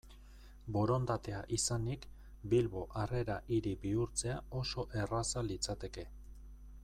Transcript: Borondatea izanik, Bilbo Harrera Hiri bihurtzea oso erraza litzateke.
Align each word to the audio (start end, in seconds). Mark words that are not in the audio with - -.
Borondatea 0.77 1.41
izanik, 1.57 2.07
Bilbo 2.53 2.87
Harrera 3.01 3.37
Hiri 3.51 3.75
bihurtzea 3.87 4.41
oso 4.61 4.89
erraza 5.03 5.49
litzateke. 5.51 6.11